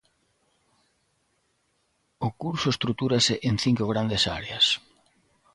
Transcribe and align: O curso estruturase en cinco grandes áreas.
O 2.27 2.29
curso 2.41 2.67
estruturase 2.73 3.33
en 3.49 3.55
cinco 3.65 3.83
grandes 3.91 4.23
áreas. 4.39 4.65